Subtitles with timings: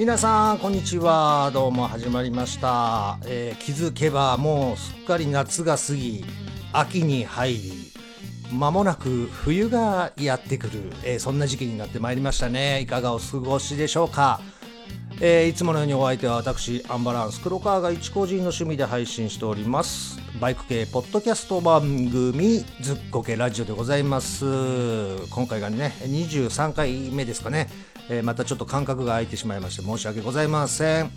[0.00, 1.50] 皆さんこんにちは。
[1.52, 6.24] どうも始まりました、えー気づけばもうすっかり夏が過ぎ
[6.72, 7.72] 秋に入り
[8.50, 12.80] 間もなく冬がやってくる、えーそんな時期になってまいりましたね。
[12.80, 14.40] いかがお過ごしでしょうか。
[15.20, 20.18] えーいつものようにお相手は私アンバランス黒川が一個人の趣味で配信しております。
[20.40, 24.46] バイク系ポッドキャスト番組ずっこけラジオでございます。
[25.28, 27.68] 今回がね23回目ですかね、
[28.10, 31.10] えーまたちょっと間隔が空いてしまいまして申し訳ございません。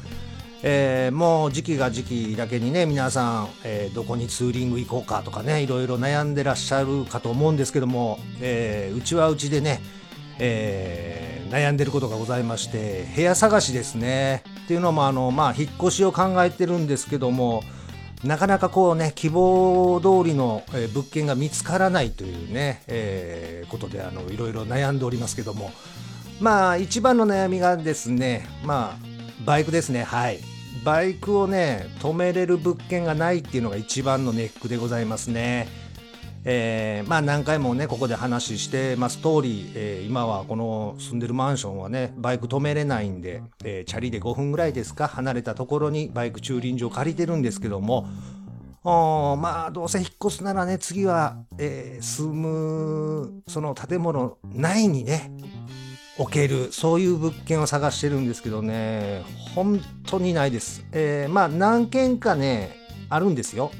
[0.61, 9.81] えーもう時期が時期だけにね皆さん、えーどこにツーリング行こうかとかねいろいろ悩んでらっしゃるかと思うんですけども、えーうちはうちでね
[10.39, 14.43] え悩んでることがございまして部屋探しですね。
[14.63, 17.63] っていうのもあのまあ引っ越しを考えてるんですけども
[18.23, 20.63] なかなかこうね希望通りの、
[20.93, 25.71] 物件が見つからないというね、えことであのいろいろ悩んでおりますけども
[26.39, 30.03] まあ一番の悩みがですねまあバイクですね。
[30.03, 30.39] はい。
[30.83, 35.67] バイクをね止めれる物件がないっていうのが一番のネックでございますね。
[36.45, 39.17] えーまあ何回もねここで話してます。
[39.17, 48.07] 通り、えー今はこの住んでるマンションはねバイク止めれないんで、えーチャリで5分ぐらいですか離れたところにバイク駐輪場借りてるんですけども
[48.83, 55.31] おまあどうせ引っ越すならね次は、えー住むその建物内にね
[56.17, 59.23] 置けるそういう物件を探してるんですけどね
[59.55, 62.77] 本当にないです、えーまあ何軒かね
[63.09, 63.71] あるんですよ。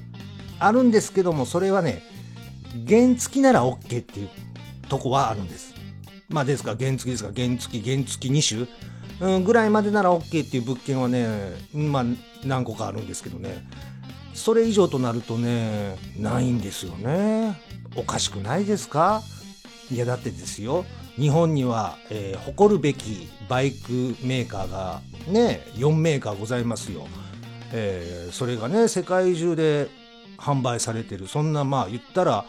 [0.60, 2.04] あるんですけどもそれはね
[2.88, 4.30] 原付なら OK っていう
[4.88, 5.74] とこはあるんです。
[6.30, 8.68] まあですから原付ですから原付原付2
[9.20, 11.28] 種、うん、ぐらいまでなら OK っていう物件はね
[11.74, 12.04] まあ
[12.44, 13.68] 何個かあるんですけどね。
[14.34, 17.60] それ以上となるとねないんですよね。
[17.96, 19.22] おかしくないですか？
[19.94, 20.86] いやだってですよ。
[21.16, 27.08] 日本には、えー誇るべきバイクメーカーがね4メーカーございますよ、
[27.72, 29.90] えーそれがね世界中で
[30.38, 31.28] 販売されてる。
[31.28, 32.46] そんなまあ言ったら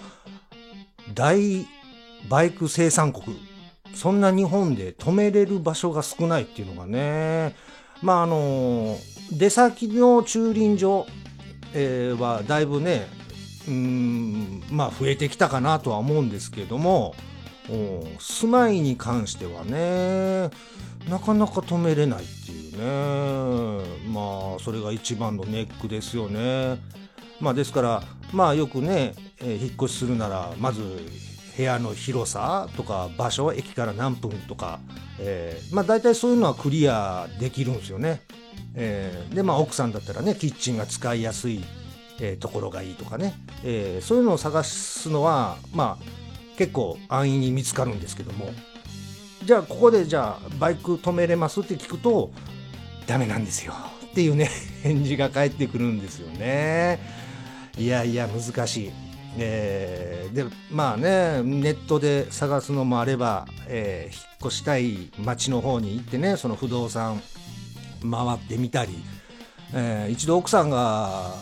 [1.12, 1.66] 大
[2.28, 3.38] バイク生産国。
[3.94, 7.54] そんな日本で止めれる場所が少ないっていうのがね。
[8.00, 8.96] まああの
[9.30, 11.06] 出先の駐輪場、
[11.74, 13.06] えーはだいぶね
[13.68, 17.14] うんまあ増えてきたかなとは思うんですけども。
[18.18, 20.50] 住まいに関してはね
[21.08, 26.78] なかなか止めれないっていうねまあそれが一番のネックですよね。
[27.40, 28.02] まあですから
[28.32, 30.82] まあよくね、えー引っ越しするならまず
[31.56, 34.80] 部屋の広さとか場所駅から何分とか、
[35.18, 38.22] えーまあ大体そういうのはクリアできるんですよね。
[38.74, 41.64] えーでまあ奥さんだったらねキッチンが使いやすい、
[42.20, 46.04] えーところがいいとかね、えーそういうのを探すのはまあ
[46.56, 48.50] 結構安易に見つかるんですけども。
[49.44, 52.30] じゃあここでじゃあバイク止めれますって聞くと
[53.06, 53.74] ダメなんですよ。
[54.06, 54.48] っていうね
[54.82, 56.98] 返事が返ってくるんですよね。
[57.76, 58.90] いやいや難しい、
[59.36, 67.22] えーでまあねネットで探すのもあれば、えー引っ越したい町の方に行ってねその不動産
[68.02, 68.92] 回ってみたり、
[69.72, 71.34] えー一度奥さんが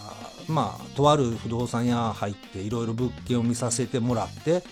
[0.48, 4.62] まあとある不動産屋入っていろいろ物件を見させてもらって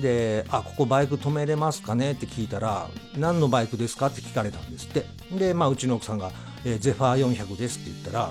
[0.00, 5.04] で「あここバイク止めれますかね?」って聞いたら「何のバイクですか?」って聞かれたんですって
[5.36, 6.30] で、まあ、うちの奥さんが
[6.64, 8.30] 「えーゼファー400です」って言ったら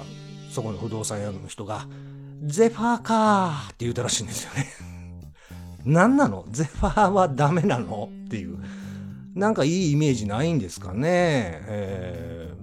[0.51, 1.87] そこの不動産屋の人が
[2.43, 4.67] 「ゼファーかー」って言ったらしいんですよね。
[5.85, 6.45] 何なの？
[6.51, 8.09] ゼファーはダメなの？
[8.25, 8.57] っていう
[9.33, 11.01] なんかいいイメージないんですかね？
[11.67, 12.53] え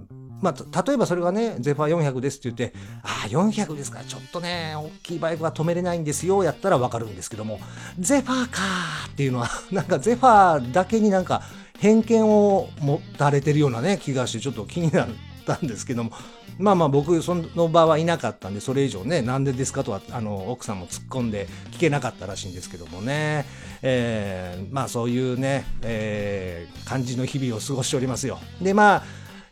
[0.41, 7.59] まあ、例えばそれがね、ゼファー400ですって言って、ああ、400ですか、ちょっとね、大きいバイクは止めれないんですよ、やったらわかるんですけども、
[7.99, 11.41] ゼファーかーっていうのは、 なんかゼファーだけになんか
[11.79, 15.07] 偏見を持たれてるようなね、気がして、ちょっと気になっ
[15.45, 16.11] たんですけども、
[16.57, 23.45] まあまあ僕、その場はいなかったんで、それ以上ね、なんでですかとは、あの、奥さんも突っ込んで聞けなかったらしいんですけどもね、
[23.81, 28.39] えーまあそういうね、えー感じの日々を過ごしておりますよ。
[28.61, 29.03] で、まあ、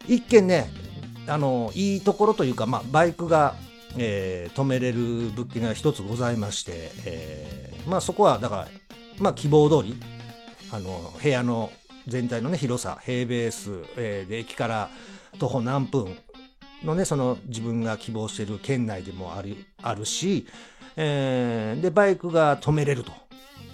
[0.07, 0.69] 一見ね、
[1.27, 3.55] あの、いいところというか、まあ、バイクが、
[3.97, 4.97] えー止めれる
[5.35, 8.67] 物件が一つございまして、えーまあそこは、だから、
[9.19, 9.95] まあ希望通り、
[10.71, 11.71] あの、部屋の
[12.07, 14.89] 全体のね、広さ、平米数、えーで、駅から
[15.39, 16.17] 徒歩何分
[16.83, 20.47] のね、その自分が希望している県内でもあるあるし、
[20.95, 23.11] えーで、バイクが止めれると。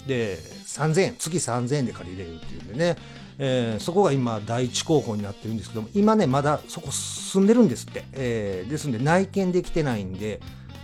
[0.06, 2.96] で、3000円、月3000円で借りれるっていうんでね、
[3.38, 8.04] えーそこが今第一候補になってるんですけども、今ね、まだそこ住んでるんですって。
[8.12, 10.40] えーですんで内見できてないんで、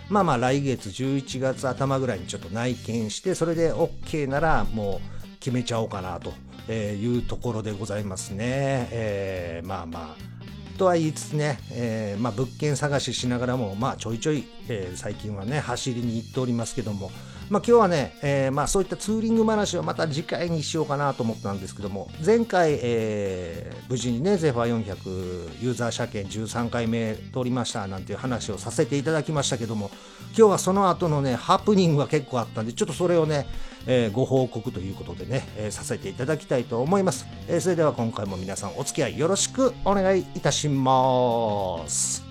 [0.09, 6.33] まあまあ来月11月頭ぐらいにちょっと内見して、それで OK ならもう決めちゃおうかなと
[6.71, 8.87] いうところでございますね。
[8.91, 17.11] えーまあまあ、とは言いつつね、えー、まあ、物件探ししながらも、まあ、ちょいちょい、え、最近はね走りに行っておりますけども、
[17.51, 29.91] まあ、今日はね、えー、まあ、そういったツーリング話をまた次回にしようかなと思ったんですけども前回、えー、無事にねゼファー400ユーザー車検13回目通りましたなんていう話をさせていただきましたけども
[30.29, 33.45] 今日はその後のねハプニングが結構あったんでちょっとそれをね、
[33.85, 42.30] えー、ご報告ということでね、えさせていただきたいと思います、えそれでは今回も皆さんお付き合いよろしくお願いいたします。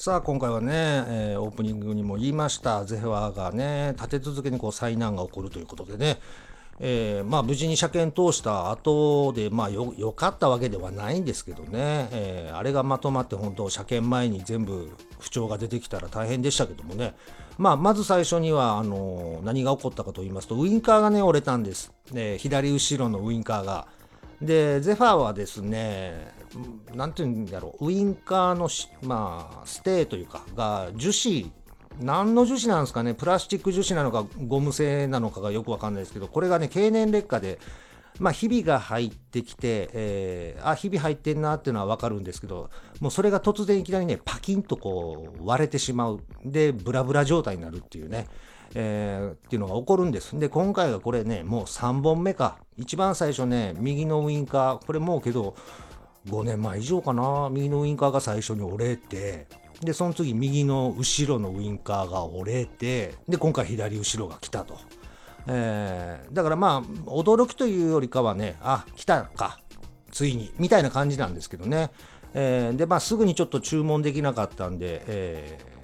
[0.00, 0.70] さあ今回はね、
[1.08, 2.84] えー、オープニングにも言いました。
[2.84, 6.20] ゼファーがね立て続けにこう災難が起こるということでね、
[6.78, 17.16] えー、まあ無事に車検通した後でまあよかったわけではないんですけどね、えー、あれがまとまって本当車検前に全部不調が出てきたら大変でしたけどもね。
[17.56, 23.88] まあまず最初にはあの何が起こったかと言いますとウインカーがね折れたんです、ね、左後ろのウインカーが。
[24.40, 26.32] で、ゼファーはですね、
[26.94, 28.68] なんていうんだろう、ウインカーの
[29.02, 31.50] まあ、ステーというか、が樹脂、
[32.00, 37.58] 何の樹脂なんですかね、プラスチック樹脂なのか、ゴム製なのかがよくわかんないですけど、これがね、経年劣化で、
[38.20, 42.70] まあ、ひびが入ってきて、えー、あ、ひび入ってんなっていうのはわかるんですけど、
[43.00, 46.20] もうそれが突然いきなりね、パキンとこう割れてしまう。
[46.44, 48.26] で、ブラブラ状態になるっていうね。
[48.74, 50.38] えー、っていうのが起こるんです。
[50.38, 52.58] で、今回がこれね、もう3本目か。
[52.76, 55.54] 一番最初ね、右のウインカー、これもうけど、
[56.28, 59.46] 5年前以上かな、右のウインカーが最初に折れて、
[59.80, 64.78] で、その次、右の後ろのウインカーが折れて、で、今回左後ろが来たと。
[65.46, 69.60] えー、だからまあ、驚きというよりかはね、あ、来たか、
[70.10, 71.90] ついに、みたいな感じなんですけどね。
[72.34, 75.77] えー、で、まあ、すぐにちょっと注文できなかったんで、えー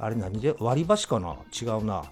[0.00, 1.36] あれ何で割り箸かな？
[1.60, 2.04] 違うな。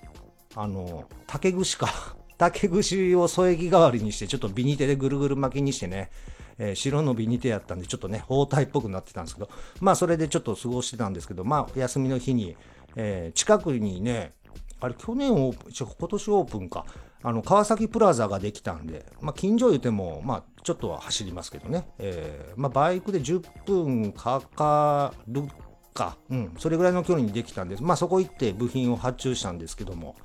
[0.54, 1.88] あの、竹串か。
[2.38, 6.10] 竹串を添え木代わりにして、ちょっとビニテでぐるぐる巻きにしてね、
[6.58, 9.48] えー、白のビニテやったんで、ちょっとね、包帯っぽくなってたんですけど、
[9.80, 12.56] まあ、それでちょっと過ごしてたんですけど、まあ、休みの日に、
[12.94, 14.34] えー、近くにね、
[14.80, 16.86] あれ、去年オープン、今年オープンか、
[17.22, 25.48] あの、川崎プラザができたんで、まあ、近所言うても、まあ、ちょっとは走りますけどね、えー、まあ、バイクで10分かかる
[25.94, 27.82] か、うん、それぐらいの距離にできたんです。
[27.82, 30.16] まあそこ行って部品を発注したんですけども、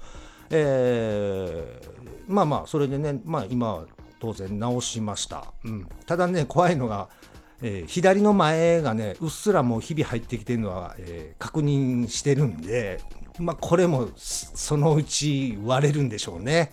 [0.50, 3.86] えー、まあまあ、それでね、まあ今は
[4.19, 5.54] 当然直しました。
[5.65, 7.10] うん、ただね、怖いのが、
[7.62, 13.01] えー、左の前がね、うっすらもう日々入ってきてるのは、えー、確認してるんで、
[13.39, 16.71] まあこれもそのうち割れるんでしょうね。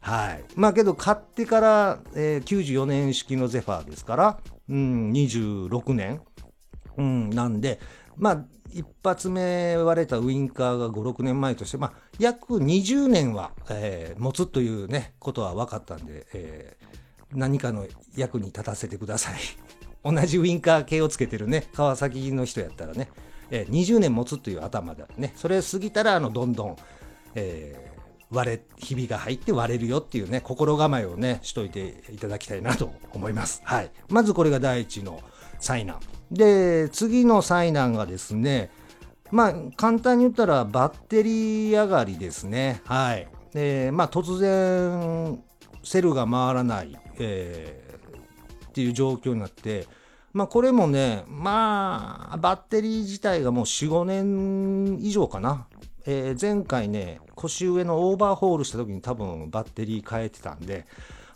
[0.00, 0.44] はい。
[0.54, 4.38] まあけど買ってから、えー、94年式のゼファーですから、
[4.68, 6.20] うん、26年、
[6.98, 7.80] うん、なんで、
[8.16, 8.44] まあ、
[8.74, 19.34] 一発目割れたウインカーが5、6年前として、まあ、約20年は、えー、持つというね、ことは分かったんで、えー、何かの役に立たせてください。
[20.04, 23.10] 同じウインカー系をつけてるね、川崎の人やったらね、
[23.50, 26.76] えー、20年持つという頭だね、それ過ぎたら、あの、どんどん、
[27.36, 33.62] えー、割れ、ひびが入って割れるよっていうね、心構えをね、しといていただきたいなと思います。
[33.64, 33.90] はい。
[34.08, 35.20] まずこれが第一の
[35.60, 36.00] 災難。
[36.30, 38.70] で、次の災難がですね、
[39.30, 42.82] まあ、簡単に言ったらバッテリー上がりですね。
[42.84, 43.28] はい。
[43.52, 45.42] で、まあ、突然、
[45.82, 49.86] セルが回らない、えー、っていう状況になって、
[50.32, 55.66] まあ、これもね、まあ、バッテリー自体がもう4、5年以上かな。
[56.06, 60.86] えー、前回ね、腰上のオーバーホールした時に多分バッテリー変えてたんで、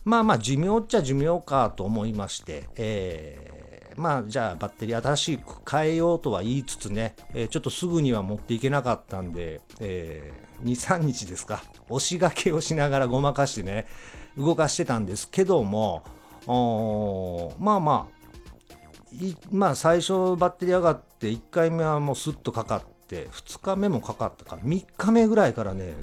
[0.05, 3.58] まあまあ寿命っちゃ寿命かと思いまして、え
[3.99, 13.87] まあ、じゃあバッテリー新しく変えようとは言いつつね、えー、ちょっとすぐには持っていけなかったんで、えー、2、3日ですか、押しがけをしながらごまかしてね、
[14.37, 16.05] 動かしてたんですけども、
[17.59, 18.19] まあまあ、
[19.51, 24.57] まあ最初バッテリー上がって1回目はもうスッとかかって2日目もかかったか。
[24.57, 25.95] 3日目ぐらいからね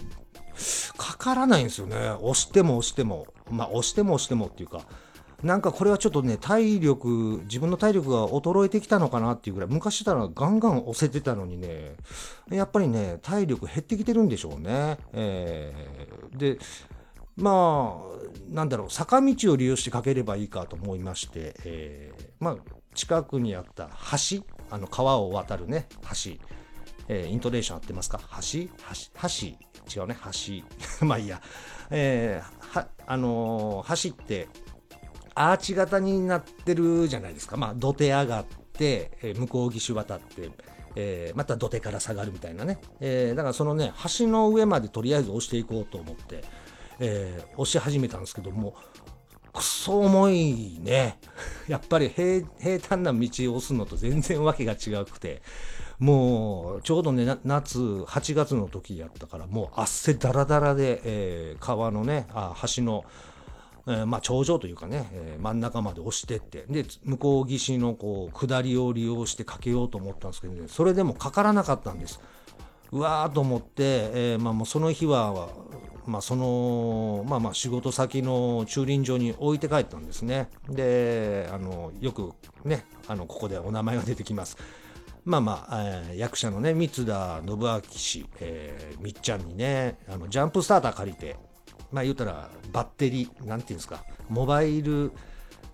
[0.98, 1.96] かからないんですよね。
[2.22, 3.28] 押しても押しても。
[3.50, 4.82] まあ押しても押してもっていうか
[5.44, 11.96] なんかこれはちょっとね、体力、自分の体力が衰えてきたのかなっていうぐらい、昔たらガンガン押せてたのにね、
[12.50, 14.98] やっぱりね、体力減ってきてるんでしょうね。
[15.13, 16.58] えー、で、
[17.36, 22.58] まあ、なんだろう、坂道を利用してかければいいかと思いまして、えー、まあ、
[22.94, 23.89] 近くにあった
[24.30, 26.32] 橋、あの川を渡るね、橋、
[27.08, 28.20] えー、イントネーション合ってますか？
[28.42, 28.68] 橋？
[28.68, 29.58] 橋
[29.94, 30.63] 橋違うね、橋。
[31.06, 31.42] まあいいや。
[31.92, 34.48] えー、はあのー走って
[35.36, 37.58] アーチ型になってるじゃないですか。
[37.58, 40.50] まあ土手上がって、えー向こう岸渡って、
[40.96, 46.44] えーまた土手から下がるみたいなね、えーだからそのね橋の上までとりあえず押していこうと思って、
[47.00, 48.75] えー押し始めたんですけども
[49.54, 51.18] くそ重いね。
[51.68, 53.20] やっぱり平平坦な道
[53.54, 55.42] を押すのと全然わけが違くて
[55.98, 63.06] もうちょうどね夏8月の時やったからもう汗だらだらで、えー川のねあ橋の、
[63.88, 72.20] えーまあ、頂上というかね、えー真ん中まで押してってで向こう岸のこう下りを利用してかけようと思ったんですけどねそれでもかからなかったんです。
[72.92, 75.50] うわーと思って、えーまあ、もうその日は、
[76.08, 80.50] まあ、そのまあまあ仕事先の駐輪場に置いて帰ったんですね。
[80.70, 84.58] であのよくねあのここでお名前が出てきます。
[85.25, 91.36] まあまあ、えー役者のね三田信明氏、えーみっちゃんにねあのジャンプスターター借りて
[91.92, 95.12] まあ言うたらバッテリーなんていうんですかモバイル、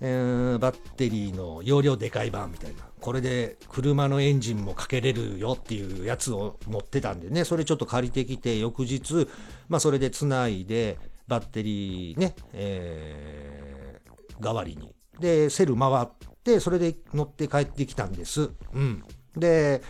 [0.01, 9.27] えーバッテリーの容量でかい版みたいなこれで車のエンジンもかけれるよっていうやつを持ってたんでねそれちょっと借りてきて翌日
[9.69, 13.81] まあそれでつないでバッテリーね、えー
[14.41, 16.07] 代わりにでセル回っ
[16.43, 18.49] てそれで乗って帰ってきたんです。
[18.73, 19.03] うん、
[19.37, 19.81] で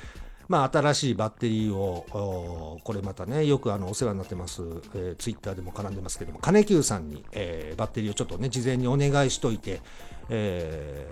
[0.51, 4.61] まあ、新しいバッテリーを、これまたね、よくあのお世話になってます、
[4.93, 9.79] えーツイッターでも絡んでますけども、金久さんに、えーバッテリーをちょっとね、事前にお願いしといて、
[10.27, 11.07] え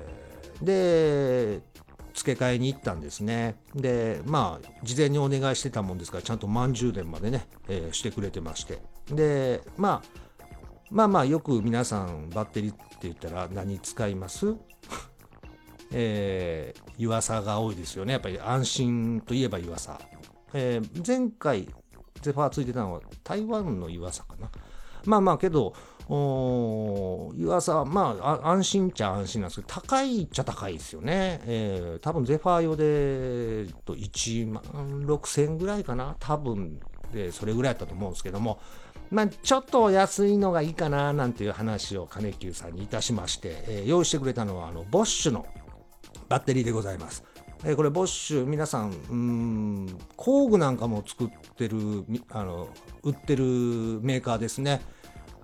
[0.62, 1.62] ーで、
[2.14, 3.56] 付け替えに行ったんですね。
[3.74, 8.80] で、まあ、事前にお願いしてたもんですから、ちゃんと満充電までね、えーしてくれてまして。
[9.10, 10.20] で、まあ、
[10.92, 14.54] まあまあ、よく皆さん、バッテリーって言ったら何使います？
[15.94, 18.12] えー、湯浅が多いですよね。
[18.14, 19.98] やっぱり安心といえば湯浅。
[20.54, 21.68] えー前回、
[22.22, 24.52] ゼファーついてたのは台湾の湯浅かな。
[25.06, 25.74] まあまあけど、
[26.10, 31.42] おー湯浅、まあ安心っちゃ安心なんですけど、高いっちゃ高いですよね。
[31.46, 34.62] えー多分ゼファー用でと1万
[35.06, 36.18] 6千円ぐらいかな。
[36.20, 36.82] 多分
[37.14, 38.60] で、それぐらいだったと思うんですけども、
[39.10, 45.46] まあ、ちょっと安いのがいいかななんていう話を金久さんにいたしまして、えー用意してくれたのはあのボッシュの
[46.30, 47.24] バッテリーでございます。
[47.66, 52.70] えーこれボッシュ皆さんうん工具なんかも作ってるあの
[53.04, 53.44] 売ってる
[54.02, 54.82] メーカーですね。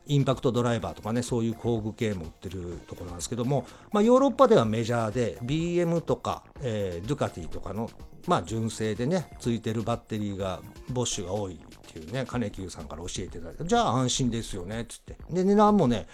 [0.07, 7.89] インパクトドライバーとかねそういう工具系も売ってるところなんですけども、まあ、ヨーロッパではメジャーで BM とか、えードゥカティとかの、
[8.27, 10.61] まあ、純正でねついてるバッテリーが
[10.91, 11.57] ボッシュが多いっ
[11.91, 16.05] ていうね金久さんから教えていただいてじゃあ安心ですよねつってで値段もね、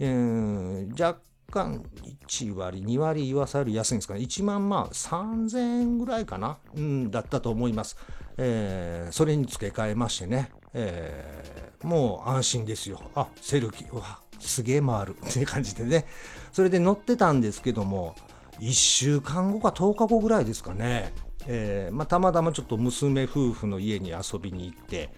[0.00, 1.82] えー若干
[2.28, 4.20] 1割2割言わされる安いんですかね。
[4.20, 7.96] 1万まあ3000円ぐらいかな、うん、だったと思います、
[8.36, 13.00] えーそれに付け替えましてね、えーもう安心ですよ。
[13.14, 15.16] あセルキうわすげえ回る。
[15.28, 16.06] っていう感じでね。
[16.52, 18.16] それで乗ってたんですけども
[18.60, 21.12] 1週間後か10日後ぐらいですかね、
[21.46, 25.10] えーまあ、たまたまちょっと娘夫婦の家に遊びに行って、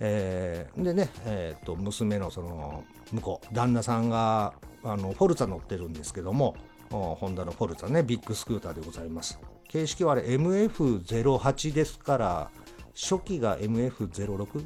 [0.00, 6.56] えーでね、えーと娘のその向こう旦那さんがあのフォルツァ乗ってるんですけども
[6.90, 9.38] ホンダのフォルツァねビッグスクーターでございます。
[9.68, 12.50] 形式はあれ MF08 ですから
[12.94, 14.64] 初期が MF06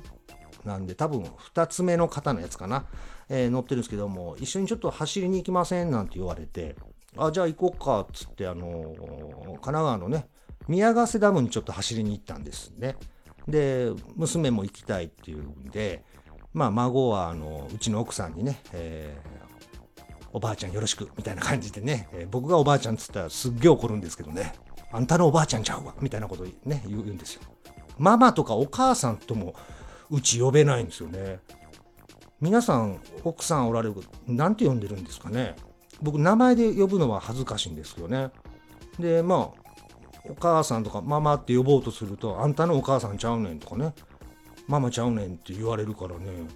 [0.65, 2.87] なんで多分2つ目の型のやつかな、
[3.29, 5.91] えー乗ってるんですけども一緒にちょっと走りに行きません？
[5.91, 6.75] なんて言われて
[7.19, 10.27] あじゃあ行こうかっつってあのー神奈川のね
[10.67, 12.97] 宮ヶ瀬ダムにちょっと走りに行ったんですね。
[13.47, 16.03] で娘も行きたいっていうんで
[16.55, 19.21] まあ孫はあのうちの奥さんにね、え
[20.35, 24.53] おばあちゃんよろしくみたいな感じでね、えー僕がおばあちゃんっつったらすっげえ怒るんですけどね。
[24.93, 27.43] あんたのおばあちゃんちゃうわみたいなことね言うんですよ。
[27.99, 29.55] ママとかお母さんとも
[30.11, 31.39] うち呼べないんですよね。
[32.41, 33.95] 皆さん奥さんおられる
[34.27, 35.55] なんて呼んでるんですかね。
[36.03, 38.31] 僕名前で呼ぶのは恥ずかしいんですよね。
[38.99, 39.65] でまあ
[40.29, 43.95] お母さんとかママって呼ぼうとするとあんたのお母さんちゃうねんとかね。
[44.67, 46.49] ママちゃうねんって言われるからね。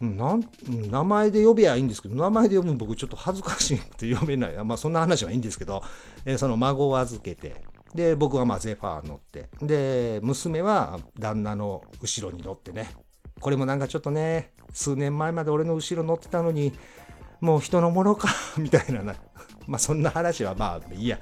[0.00, 0.44] なん
[0.90, 4.64] 名前で呼べばいいんですけど名前で呼ぶの僕ちょっと恥ずかしいって呼べない。
[4.64, 5.82] まあそんな話はいいんですけど、
[6.24, 7.62] えーその孫を預けて
[7.94, 12.90] で僕はまあゼファー乗ってで娘は旦那の後ろに乗ってね
[13.40, 16.72] これもなんかちょっとね数年前まで俺の後ろ乗ってたのに
[17.40, 18.28] もう人のものか
[18.58, 19.14] みたいなな。
[19.66, 21.18] まあそんな話はまあいいや、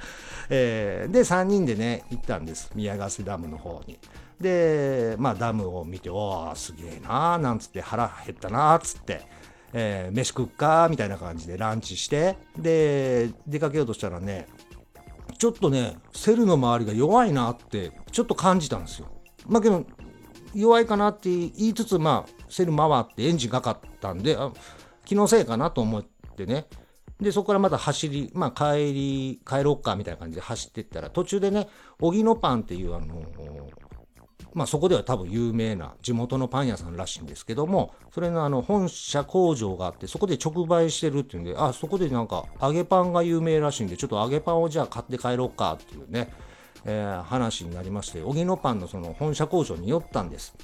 [0.51, 2.71] えーで3人でね行ったんです。
[2.75, 3.99] 宮ヶ瀬ダムの方に。
[4.41, 9.23] でまあダムを見ておーすげえなーなんつって腹減ったなーつって、
[9.73, 14.47] えー飯食っかーみたいな感じでランチしてで出かけようとしたらね
[15.39, 19.09] ちょっとねセルの周りが弱いなってちょっと感じたんですよ
[19.47, 19.85] まあけど
[20.55, 24.53] 弱いかなって言いつつまあセル回ってエンジンかかったんであ
[25.07, 26.05] 気のせいかなと思っ
[26.37, 26.67] てね。
[27.19, 33.25] で、そこからまた走り、まあ帰り、帰ろっかみたいな感じで走ってったら、途中でね、荻野パンっていうあの、
[34.57, 46.33] まあそこでは多分有名な地元のパン屋さんらしいんですけども、それのあの本社工場があって、そこで直売してるっていうんで、あ、そこでなんか揚げパンが有名らしいんで、ちょっと揚げパンをじゃあ買って帰ろうかっていうね、
[46.87, 50.55] えー、話になりまして、荻野パンのその本社工場に寄ったんです。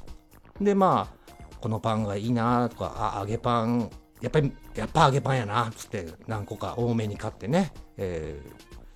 [0.59, 3.91] で、まあ、このパンがいいなとか、あ、揚げパン、
[4.23, 8.41] やっぱり、やっぱ揚げパンやなっ、つって何個か多めに買ってね、え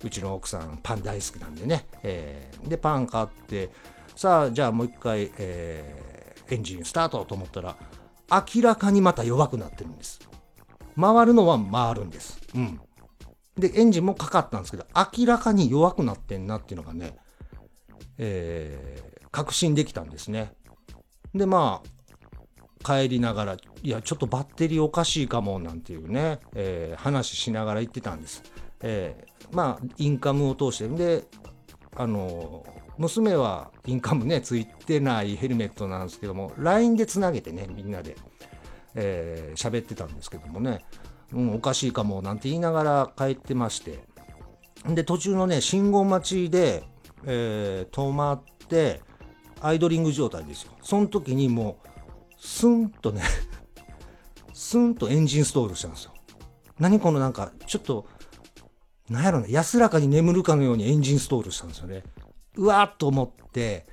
[0.01, 3.69] ー、うちの奥さんパン大好きなんでね、えー、で、パン買って、
[4.17, 7.77] さあ、じゃあもう一回、えー、エンジンスタートと思ったら、
[8.55, 10.19] 明らかにまた弱くなってるんです。
[10.99, 12.39] 回るのは回るんです。
[12.55, 12.81] うん。
[13.59, 17.15] で、エンジンもかかったんですけど、明らかに弱くなってんなっていうのがね、
[18.17, 20.51] えー、確信できたんですね。
[21.35, 28.41] で、まあ、帰りながら、いや、ちょっとバッテリーおかしいかも、なんていうね、えー、話しながら言ってたんです。
[28.81, 31.27] えー、まあ、インカムを通してん、で、
[31.95, 32.65] あの、
[32.97, 38.15] 娘はインカムね、ついてないヘルメットなんですけども、LINE でつなげてね、みんなで、
[38.95, 40.85] えー、喋ってたんですけどもね、
[41.33, 43.99] うん、おかしいかもなんて言いながら帰ってまして、
[44.85, 46.83] で、途中のね、信号待ちで、
[47.25, 49.01] えー、止まって、
[49.61, 50.71] アイドリング状態ですよ。
[50.81, 51.87] その時にもう、
[52.39, 53.23] スンとね
[54.53, 56.13] スンとエンジンストールしたんですよ。
[56.79, 58.05] 何このなんか、ちょっと、
[59.09, 62.03] なんやろね、安らかに眠るかのようにエンジンストールしたんですよね。
[62.57, 63.85] うわっと思って、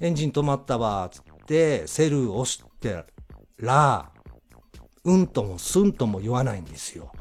[0.00, 3.04] エンジン止まったわ、つって、セルを押して
[3.58, 4.10] ら、
[5.04, 7.12] うんともすんとも言わないんですよ。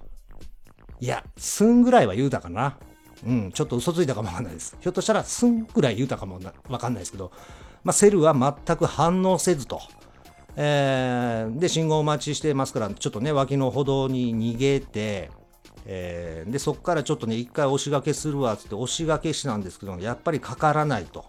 [0.99, 2.77] いや、すんぐらいは言うたかな。
[3.25, 4.75] うん、ちょっと嘘ついたかもわかんないです。
[4.79, 6.39] ひょっとしたらすんぐらい言うたかも
[6.69, 7.31] わかんないですけど、
[7.83, 9.81] まあ、セルは全く反応せずと。
[10.55, 15.31] えー、で、信号待ちしてますから、ちょっとね、脇の歩道に逃げて、
[15.85, 21.25] えー、で、そこからちょっとね、一回押し掛けするわ、つって押し掛けしなんですけど、やっぱりかからないと。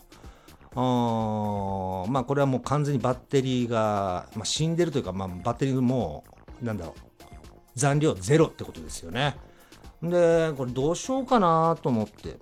[0.77, 6.25] まあ、これはもう完全にバッテリーが、まあ、死んでるというか、まあ、バッテリーも
[6.63, 7.29] なんだろう、
[7.75, 9.37] 残量ゼロってことですよね。
[10.03, 12.37] で、これどうしようかなと思って。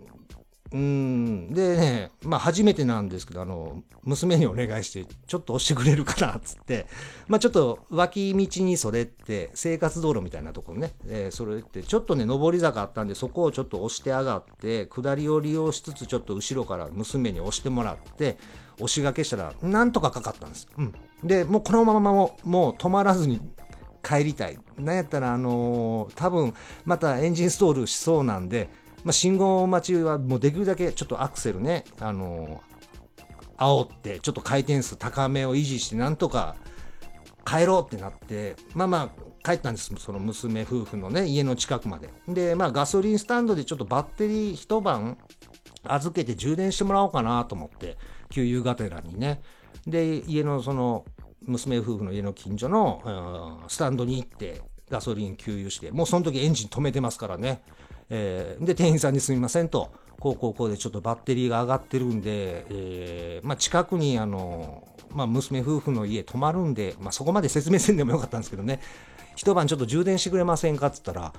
[0.72, 1.52] うん。
[1.52, 6.87] でね、まあ初めてなんですけど、あの、娘にお願いして、ちょっと押してくれるかなっつって、
[7.28, 18.38] まあちょっと脇道にそれって、生活道路みたいなところね、えー、それって、ちょっとね、上り坂あったんで、そこをちょっと押して上がって、下りを利用しつつ、ちょっと後ろから娘に押してもらって、
[18.76, 20.68] 押しがけしたら、なんとかかかったんです。
[20.78, 20.94] うん。
[21.22, 23.40] で、もうこのままももう止まらずに
[24.02, 24.58] 帰りたい。
[24.78, 26.54] なんやったら、あのー、多分
[26.85, 28.68] またエンジンストールしそうなんで、
[29.04, 36.56] まあ、信号待ちはもうできるだけちょっとアクセルね、あのー、煽って、ちょっと回転数高めを維持して、なんとか
[37.44, 42.10] 帰ろうってなって、まあまあ、帰ったんです、その娘夫婦のね、家の近くまで。
[42.28, 45.18] で、まあ、ガソリンスタンドでちょっとバッテリー一晩
[45.84, 47.98] 預けて充電してもらおうかなと思って、
[48.30, 49.42] 給油がてらにね。
[49.86, 51.04] で、家のその
[51.44, 57.62] 娘夫婦の家の近所の、スタンドに行ってガソリン給油して、もうその時エンジン止めてますからね。
[58.14, 68.81] えー、で、店員さんにすみませんと、こうこうこうでちょっとバッテリーが上がってるんで、えー、まあ、近くにあの、まあ、娘夫婦の家泊まるんで、まあ、そこまで説明せんでもよかったんですけどね、
[69.35, 71.33] 一晩ちょっと充電してくれませんかって言ったら、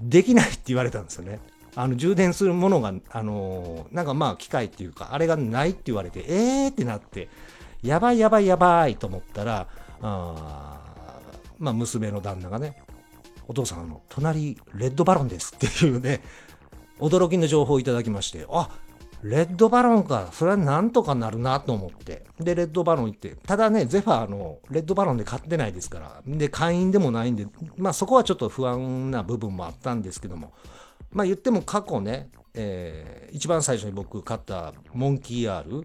[0.00, 1.40] できないって言われたんですよね。
[1.74, 7.28] あの充電するものが、あのなんかまあ機械っていうか、あれがないって言われて、えーってなって、
[7.82, 9.66] やばいやばいやばいと思ったら、
[10.02, 10.80] あ
[11.58, 12.81] まあ、娘の旦那がね、
[13.52, 16.22] お父さん、の、隣、レッドバロンですっていうね、
[16.98, 18.70] 驚きの情報をいただきまして、あ
[19.22, 22.24] レッドバロンか、それはなんとかなるなと思って。
[22.40, 30.52] で、レッドバロン行って、ただね、ゼファーのレッドバロンで買ってないですから、で、会員でもないんで、まあそこはちょっと不安な部分もあったんですけども、
[31.12, 35.84] まあ言っても過去ね、えー、一番最初に僕買ったモンキー R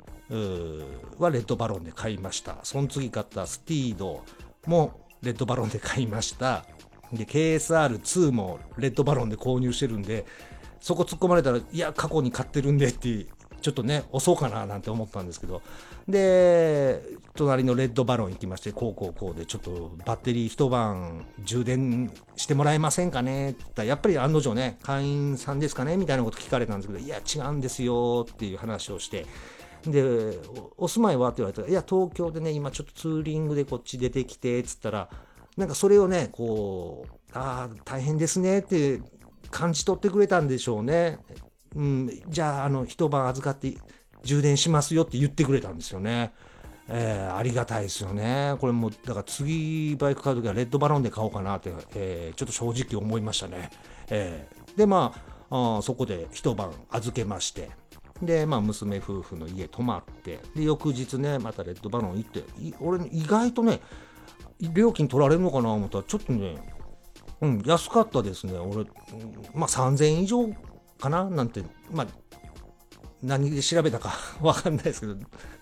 [1.19, 2.57] はレッドバロンで買いました。
[2.63, 4.23] その次買ったスティード
[4.65, 6.65] もレッドバロンで買いました。
[7.13, 10.25] で、KSR2 もレッドバロンで購入してるんで、
[10.79, 13.25] そこ突っ込まれたら、いや、過去に買ってるんでって
[13.61, 15.61] ちょっとね、遅うかななんて思ったんですけど、
[16.07, 17.01] で、
[17.33, 23.49] 隣のレッドバロン行きまして、こうこうこうで、ちょっとバッテリー一晩充電してもらえませんかね？
[23.49, 25.97] って言ったら、やっぱり案の定ね、会員さんですかね？
[25.97, 29.25] みたいなこと聞かれたんですけど、いや、違うんですよっていう話をして、
[29.85, 30.37] で、
[30.77, 31.29] お住まいは？
[31.29, 35.09] って言われたら、いや、東京でね、今ちょっとツーリングでこっち出てきてっ、つったら、
[35.57, 39.01] なんかそれをね、こう、ああ、大変ですねって
[39.49, 41.17] 感じ取ってくれたんでしょうね。
[41.75, 43.75] うん、じゃあ、あの、一晩預かって
[44.23, 46.33] 充電しますよって言ってくれたんですよね。
[46.89, 48.55] えー、ありがたいですよね。
[48.59, 53.71] これも、だから次バイク買うときはレッドバロンで買おうかなって、えー、ちょっと正直思いましたね。
[54.09, 57.69] えー、で、まああ、そこで一晩預けまして、
[58.21, 62.43] で、まあ、娘夫婦の家泊まって、で、翌日ね、またレッドバロン行って、
[62.79, 63.79] 俺、意外とね、
[64.59, 66.57] 料金取られるのかな思ったら、ちょっとね、
[67.41, 68.57] うん、安かったですね。
[68.57, 68.85] 俺、
[69.53, 70.47] まあ、3000円以上
[70.99, 71.25] かな？
[71.25, 72.07] なんて、まあ、
[73.21, 75.15] 何で調べたか わかんないですけど、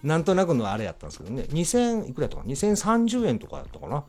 [0.03, 4.05] なんとなくのあれやったんですけどね、2000いくらやったか、2030円とかやったかな、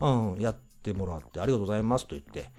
[0.00, 2.50] うん、やってもらって、ありがとうございますと言って、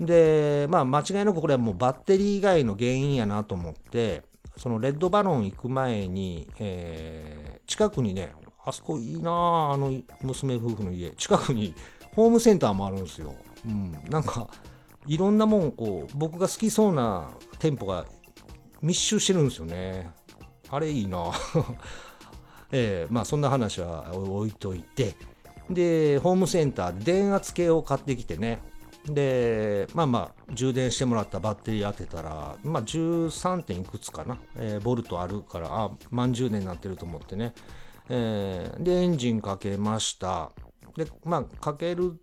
[0.00, 4.22] で、まあ、間違いなくこれはもうバッテリー以外の原因やなと思って、
[4.56, 11.74] そのレッドバロン行く前に、えー、近くにね、あそこいいなあの娘夫婦の家、近くに
[12.14, 13.34] ホームセンターもあるんですよ。
[13.66, 14.48] うん、なんか、
[15.06, 18.06] いろんなもん、こう、僕が好きそうな店舗が
[18.80, 20.10] 密集してるんですよね。
[20.70, 21.32] あれいいな。
[22.72, 25.14] えー、まあそんな話は置いといて、
[25.68, 28.60] で、ホームセンターで電圧計を買ってきてね、
[29.06, 37.52] で、まあまあ、充電してもらったバッテリー当てたら、まあ13点いくつかな、えー、ボルトあるから、あ、満充電になってると思ってね、
[38.08, 40.50] えー、で、エンジンかけました。
[40.96, 42.20] で、まあ、かける、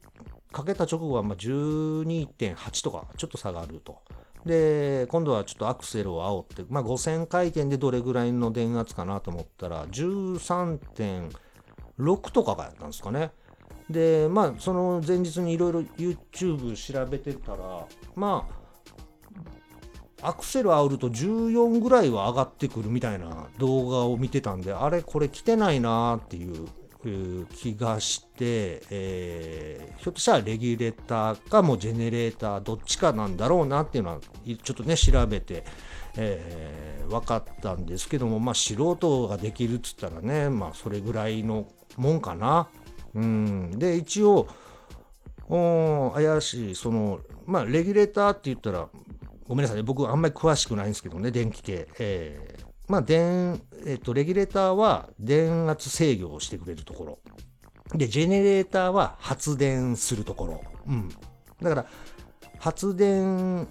[0.52, 4.00] かけた直後はま12.8とか、ちょっと差がると。
[4.46, 13.32] で、今度はちょっとアクセルを煽って、まあ、5000回転でどれぐらいの電圧かなと思ったら、13.6とかがやったんですかね。
[13.90, 18.59] で、まあ、その前日にいろいろ YouTube 調べてたら、まあ、
[20.22, 26.68] アクセル煽ると14ぐらいは上がってくるみたいな動画を見てたんで、あれこれ来てないなーっていう
[27.48, 35.64] 気がして、えー、ひょっとしたらレギュレーターかもジェネレーターどっちかなんだろうなっていうのはちょっとね調べて、
[36.18, 42.68] えー、分かったんですけどもまあ素人ができるっつったらねまあそれぐらいのもんかな。
[43.16, 44.48] うん、で一応
[46.14, 48.88] 怪しいそのまあレギュレーターって言ったら
[49.50, 57.20] ごめんなさいね僕あんまり詳しくないんですけどね電気系、えー、まあ、電、えっと、レギュレーターは電圧制御をしてくれるところ。
[57.94, 60.64] で、ジェネレーターは発電するところ。
[60.88, 61.10] うん。
[61.62, 61.86] だから、
[62.58, 63.68] 発電、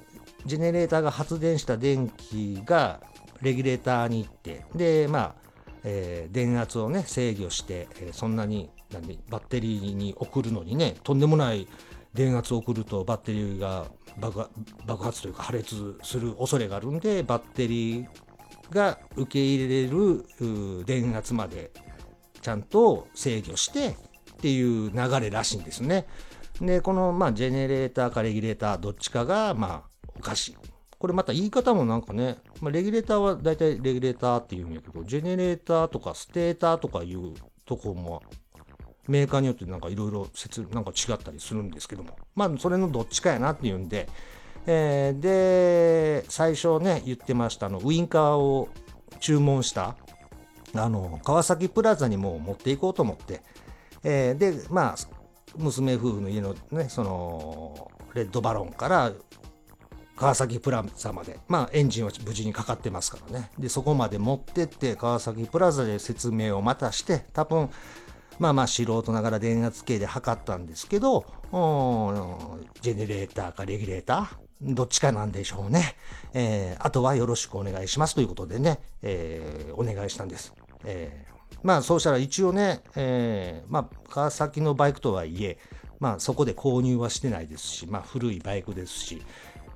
[0.46, 3.00] ジェネレーターが発電した電気が
[3.42, 5.34] レギュレーターに行って、で、まあ、
[5.82, 11.66] えー、電圧をね、制御して、えー、そんなに、なんで、バッテリーに送るのにね、とんでもない
[12.14, 13.86] 電圧を送るとバッテリーが
[14.18, 18.06] 爆発というか破裂する恐れがあるんで、バッテリー
[18.70, 21.70] が受け入れる電圧まで
[22.40, 23.94] ちゃんと制御してっ
[24.40, 26.06] ていう流れらしいんですね。
[26.60, 30.56] で、この、まあ、ジェネレーターかレギュレーター、どっちかが、まあ、おかしい。
[30.98, 38.22] これまた言い方もなんかね、まあ、レギュレーターは大体レギュレーターって言うんやけど、ジェネレーターとかステーターとかいうとこも、
[39.08, 40.28] メーカーによってなんかいろいろ、
[40.72, 44.08] なんか違ったりするんですけども、まあ、それのどっちかやなっていうんで、
[44.66, 48.68] えー、で、最初ね、言ってましたあの、ウインカーを
[49.18, 49.96] 注文した、
[50.74, 53.42] あの、川崎プラザにも持っていこうと思って、
[54.04, 54.96] えー、で、まあ、
[55.56, 59.12] 娘夫婦の家のね、その、レッドバロンから
[60.18, 63.50] 川崎プラザまで、まあ、エンジンは無事にかかってますからね。
[63.58, 67.70] で、そこまで持ってって、川崎プラザで説明をまたして、多分、
[68.38, 71.24] まあまあ素人ながら電圧計で測ったんですけど、
[72.80, 75.96] ジェネレーターかレギュレーター、どっちかなんでしょうね。
[76.34, 80.52] えー、あとはよろしくお願いしますということでね、えー、お願いしたんです。
[80.84, 85.58] えー、まあそうしたら一応ね、えー、まあ川崎のバイクとはいえ、
[86.00, 89.22] まあそこで購入はしてないですし、まあ古いバイクですし、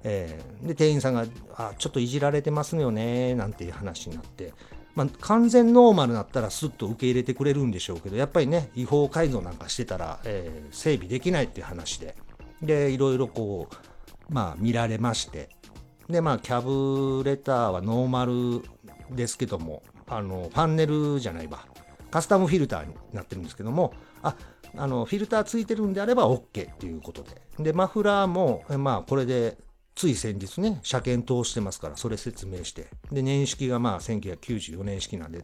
[0.04, 4.52] えー、で店員さんが、あ、ちょっといじられてますよね、なんていう話になって、
[4.94, 12.14] まあ、完全ノーマルだったらスッと受け入れてくれるんでしょうけど、やっぱりね、違法改造なんかしてたら、えー、整備できないっていう話で、
[12.62, 15.48] で、いろいろこう、まあ、見られまして、
[16.08, 18.62] で、まあ、キャブレターはノーマル
[19.14, 21.66] ですけども、あの、ファンネルじゃないわ、
[22.10, 24.36] カスタムフィルターになってるんですけども、あ、
[24.76, 27.40] あの、フィルターついてるんであれば OK っていうことで。
[27.58, 29.56] で、マフラーも、まあ、これで、
[29.94, 32.88] つい先日ね、車検通してますから、それ説明して。
[33.10, 35.42] で、年式がまあ、1994年式なんで、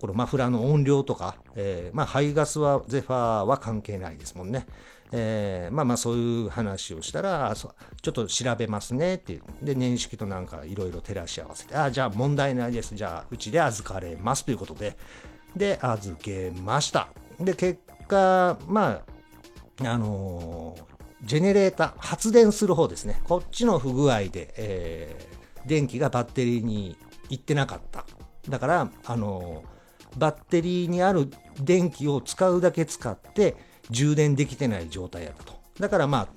[0.00, 4.66] このマフラーの音量とか、えー、まあ、排ガスは、ゼファーは関係ないですもんね。
[5.10, 7.70] えー、まあまあそういう話をしたら、ちょ
[8.10, 9.42] っと調べますねっていう。
[9.62, 12.94] で、年式となんかいろいろ照らし合わせて、あ、じゃあ問題ないです。
[12.94, 14.96] じゃあうちで預かれますということで、
[15.56, 17.08] で、預けました。
[17.40, 19.02] で、結果、ま
[19.82, 23.20] あ、あのー、ジェネレーター、発電する方ですね。
[23.24, 26.96] こっちの不具合で、えー、電気がバッテリーに
[27.28, 28.04] 行ってなかった。
[28.48, 29.78] だから、あのー
[30.16, 33.56] バッテリーにある電気を使うだけ使って
[33.90, 35.54] 充電できてない状態やったと。
[35.78, 36.28] だからまあ、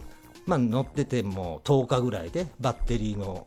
[0.46, 3.46] まあ乗ってても10日ぐらいでバッテリーの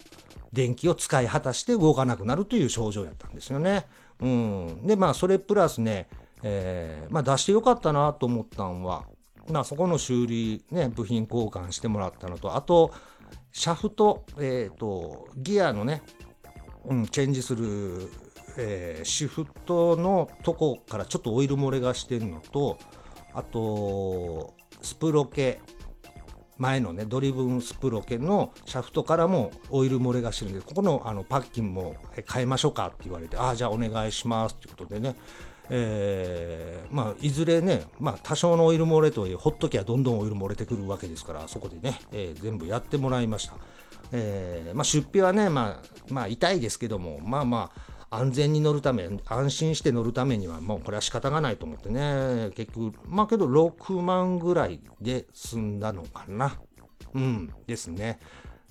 [0.52, 3.86] 電気を使い果たして動かなくなるという症状やったんですよね。
[4.20, 4.86] うん。
[4.86, 6.08] で、まあそれプラスね、
[6.42, 9.04] えー、まあ出してよかったなと思ったんは、
[9.50, 12.92] まあそこの修理、ね、部品交換してもらったのと、あと、
[13.52, 16.02] シャフト、え、ー、と、ギアのね、
[16.86, 18.10] うん、チェンジする、
[18.56, 22.78] えー、シフトのとこからちょっとオイル漏れがしてるのと、
[23.32, 25.60] あと、スプロケ、
[26.56, 31.96] 前のね、ドリブンスプロケのシャフトからもオイル漏れがしてるんで、ここのあのパッキンも
[32.32, 35.16] 変えましょうかって言われて、ああ、じゃあお願いしますってことでね、
[35.70, 43.54] えー、まあ、いずれね、まあ、多少のオイル漏れとはいえ、ほっときゃどんどんオイル漏れてくるわけですから、そこでね、えー、全部やってもらいました。
[44.12, 56.52] えー、まあ、出費はね、まあ、まあ、痛いですけども、まあまあ、安全に乗るため、安心して乗るためには、もうこれは仕方がないと思ってね、結局、まあけど6万ぐらいで済んだのかな。
[57.14, 58.18] うん、ですね。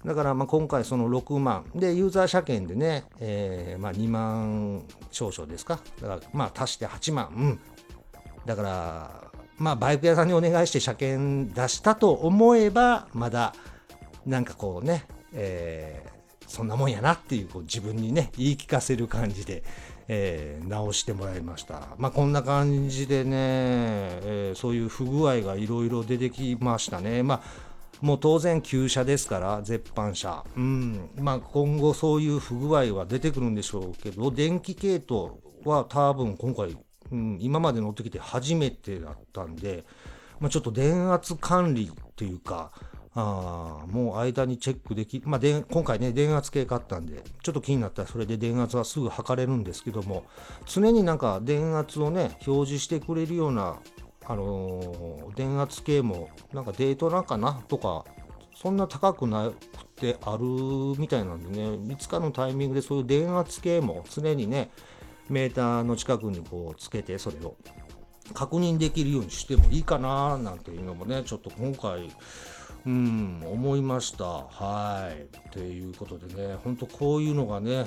[0.06, 1.66] だからまあ今回その6万。
[1.76, 5.80] でユーザー車検でね、えー、まあ2万少々ですか。
[6.02, 7.28] だからまあ足して8万。
[7.36, 7.60] うん。
[8.46, 13.54] だからまあバイク屋さんにお願いして車検出したと思えばまだ
[14.26, 19.63] なんかこうね、えー、そんなもんやなっていうう自分にね言い聞かせる感じで、
[20.08, 21.88] えー、直してもらいました。
[21.98, 27.24] まあこんな感じでね、えー、そういう不具合がいろいろ出てきましたね。
[27.24, 27.73] まあ
[28.04, 31.10] もう当然旧車ですから絶版車、うん。
[31.16, 36.76] まあ、今後そういう不具合は出てくるんでしょうけど電気系統は多分今回、
[37.13, 39.86] うん、今まで乗ってきて初めてだったんで、
[40.42, 42.74] まあ、ちょっと電圧管理っていうか
[43.16, 50.26] あもう間にチェックでき、まあ、で今回ね、電圧計買ったんで、ちょっと気になったらそれで電圧はすぐ測れるんですけども、
[50.66, 53.78] 常になんか電圧をね、表示してくれるような
[54.26, 57.62] あのー、電圧計もなんかデートなかな？
[57.68, 58.06] とか
[58.56, 60.46] そんな高くなくてある
[60.98, 64.70] みたいなんでねいつかのタイミングでそういう電圧計も常にね
[65.30, 67.56] メーターの近くにこうつけてそれを
[68.34, 72.10] 確認できるようにしてもいいかななんていうのもねちょっと今回
[72.86, 74.26] うん思いました。
[74.26, 75.22] はい。
[75.22, 77.86] っていうことでねほんとこういうのがね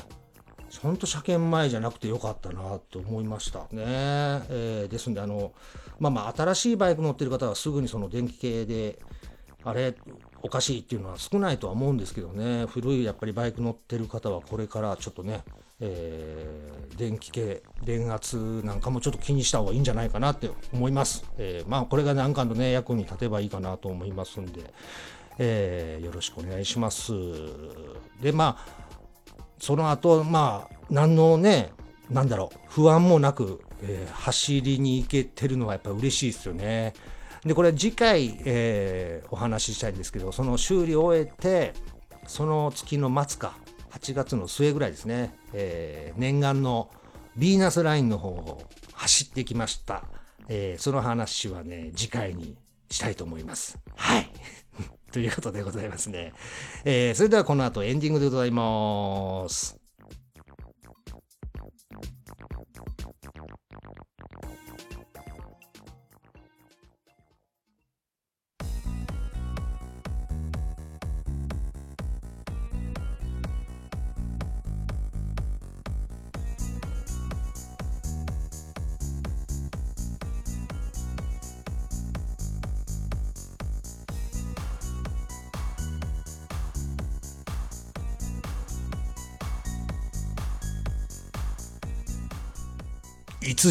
[0.83, 3.67] 本当車検前じゃなくてよかったなと思いましたね。
[3.79, 5.53] えー、ですんで、あの、
[5.99, 8.99] まあまあ、新しいバイク乗ってる方はすぐにその電気系で、
[9.65, 9.95] あれ、
[10.43, 15.43] おかしいっていうのは少ないとは思うんですけどね、古いやっぱりバイク乗ってる方はこれからちょっとね、
[15.81, 21.25] えー、電気系、電圧なんかもちょっと気にした方がいいんじゃないかなって思います。
[21.37, 24.73] えー、まあ、これが何かのね、役に立てばいいかなと思いますんで、
[25.39, 27.13] えー、よろしくお願いします。
[28.23, 28.86] で、まあ、
[29.59, 31.73] その後、まあ、何のね、
[32.11, 36.95] なんだろう、不安もなく、えー、走りに行けてるのはやっぱ嬉しいですよね。
[37.45, 41.75] で、これ次回、えー、お話ししたいんですけど、その修理を終えて、
[42.27, 43.57] その月の末か、
[43.91, 46.91] 8月の末ぐらいですね、えー、念願の
[47.39, 50.05] ヴィーナスラインの方を走ってきました。
[50.49, 52.57] えー、その話はね、次回に
[52.91, 53.79] したいと思います。
[53.97, 54.31] はい。
[55.17, 56.35] ということでございますね。
[56.85, 59.76] えー、それではこの後エンディングでございます。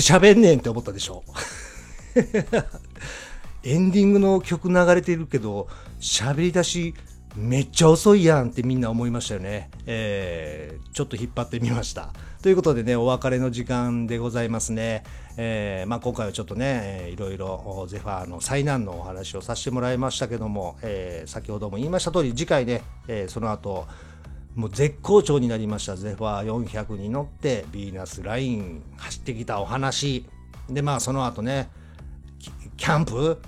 [0.01, 1.23] つ喋んねんって思ったでしょ
[3.63, 5.67] エンディングの曲流れてるけど
[5.99, 6.93] 喋り出し
[7.35, 9.69] めっちゃ遅いやんってみんな思いましたよね。
[9.85, 12.13] えー、ちょっと引っ張ってみました。
[12.41, 15.03] ということでね、お別れの時間でございますね。
[15.35, 23.85] えー、まあ、今回はちょっとね、いろいろゼファーの災難のお話をさせてもらいましたけども、えー、先ほども言いました通り、次回ね、えー、その後、
[24.55, 25.95] もう絶好調になりました。
[25.97, 30.25] ゼファー400に乗ってヴィーナスライン走ってきたお話。
[30.69, 31.69] でまあその後ね
[32.77, 33.41] キャンプ？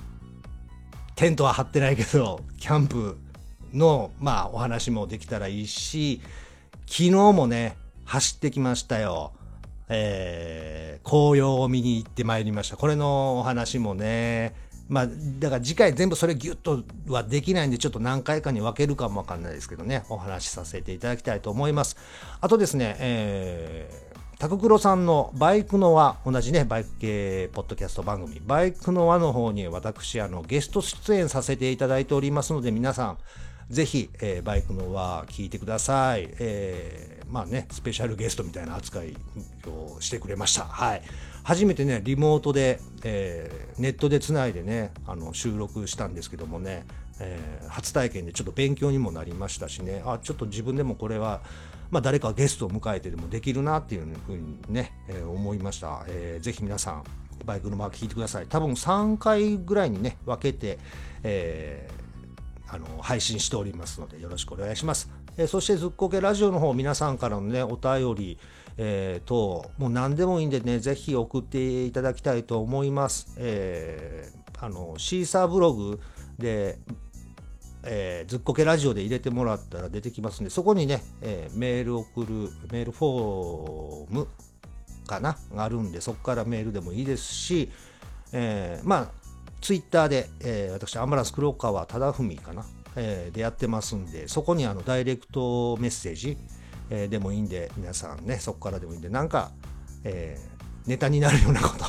[1.16, 3.18] テントは張ってないけどキャンプ
[3.74, 6.22] のまあお話もできたらいいし
[6.86, 9.34] 昨日もね走ってきましたよ。
[9.90, 12.76] えー、紅葉を見に行ってまいりました。
[12.76, 14.54] これのお話もね
[14.90, 15.08] まあ、
[15.40, 21.98] だから次回全部それギュッとはできないんで、ちょっと何回かに分けるかもわかんないですけどね、お話しさせていただきたいと思います。
[22.40, 33.18] あとですね、えー、タククロさんのバイクの輪、同じね、バイク系ポッドキャスト番組、バイクの輪の方に私、あの、ゲスト出演させていただいておりますので、皆さん、
[33.70, 36.30] ぜひ、えー、バイクの輪聞いてください。
[36.40, 39.18] えー、まあね、スペシャルゲストみたいな扱い
[39.68, 40.64] をしてくれました。
[40.64, 41.02] はい。
[41.48, 46.86] 初めてね、リモートで、えー、ネットでつないでね、あの収録したんですけどもね、
[47.22, 51.40] えー、初体験でちょっと勉強にもなりましたしね、あ、ちょっと自分でもこれは、
[51.90, 56.44] まあ、誰かゲストを迎えてでもできるなっていうふうにね、えー、思いました、えー。
[56.44, 57.04] ぜひ皆さん、
[57.46, 58.48] バイクのマーク聞いてください。
[58.48, 60.80] 多分3回ぐらいにね、分けて、
[61.24, 65.10] えー、あの配信しておりますので、よろしくお願いします。
[65.38, 68.38] え、そして、ずっこけラジオの方、皆さんからのね、お便り、
[68.78, 73.34] えー、と、もう何でもいいんでね、ぜひ送っていただきたいと思います。
[73.38, 76.00] えー、あの、シーサーブログ
[76.38, 76.78] で、
[77.84, 82.28] えー、ずっこけラジオで入れてもらったら出てきますんで、そこにね、えー、メール送る、
[82.72, 84.28] メールフォーム
[85.08, 87.72] かな、があるんで、そこからメールでもいいですし、
[88.32, 89.12] えー、まあ、
[89.62, 96.38] ツイッターで、えー、私、アンバランス黒川忠文かな、えー、でやってますんで、そこにあのダイレクトメッセージ、
[96.90, 99.52] えー、でもいいんで、皆さんね、そこからでもいいんで、なんか、
[100.04, 101.86] えー、ネタになるようなこと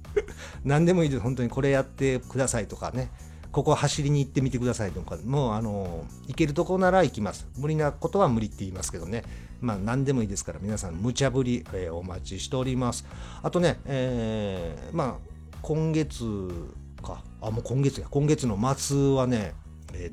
[0.64, 1.20] 何でもいいです。
[1.20, 3.10] 本当にこれやってくださいとかね、
[3.50, 7.46] ここ走りに行ってみてくださいとか、もうあの、行けるとこなら行きます。
[7.56, 9.24] 無理なことは無理って言いますけどね。
[9.60, 13.04] まあ何でもいいですから、皆さん無茶ぶり、えー、お待ちしております。
[13.42, 15.14] あとね、えー、まあ
[15.62, 16.24] 今月
[17.02, 19.54] か、あ、もう今月や、今月の末はね、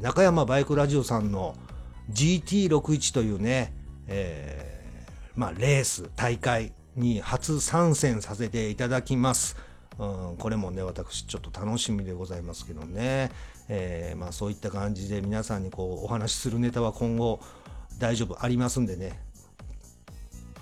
[0.02, 1.56] 中山バイクラジオさんの
[2.12, 3.74] GT61 というね、
[4.08, 9.58] えー、まあレース、大会に初参戦させていただきます。
[9.98, 13.32] うん、これもね、私ちょっと楽しみでございますけどね。
[13.68, 17.40] えー、まあそういった感じで皆さんにこうお話しするネタは今後
[17.98, 19.20] 大丈夫ありますんでね。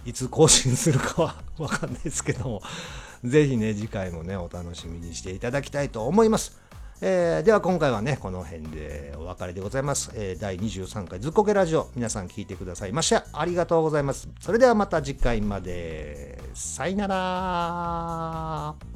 [0.06, 2.62] いつ更新するかはわかんないですけども、
[3.24, 6.60] ぜひね、次回もね、お楽しみにしていただきたいと思います。
[7.06, 10.10] えー、では今回はね、この辺でお別れでございます。
[10.16, 14.30] えー、第23回ずっこけラジオ、皆さん聞いてくださいましてありがとうございます。
[14.39, 16.42] それではまた次回まで。
[16.54, 18.93] さよなら